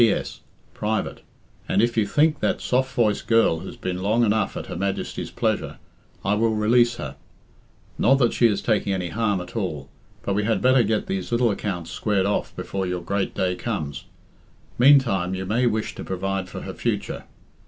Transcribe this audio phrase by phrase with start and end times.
[0.01, 0.09] "P.
[0.09, 0.39] S.
[0.73, 1.21] Private.
[1.69, 5.29] And if you think that soft voiced girl has been long enough 'At Her Majesty's
[5.29, 5.77] pleasure,'
[6.25, 7.17] I will release her.
[7.99, 9.89] Not that she is taking any harm at all,
[10.23, 14.05] but we had better get these little accounts squared off before your great day comes.
[14.79, 17.25] Meantime you may wish to provide for her future.